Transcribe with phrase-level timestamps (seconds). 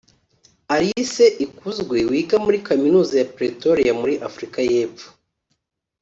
[0.75, 5.07] Alice Ikuzwe wiga muri Kaminuza ya Pretoria muri Afurika y’Epfo